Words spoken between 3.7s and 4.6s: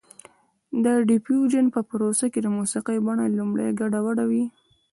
ګډه وډه وي